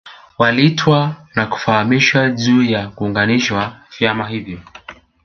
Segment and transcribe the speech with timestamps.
[0.39, 4.59] Waliitwa na kufahamishwa juu ya kuunganishwa vyama hivyo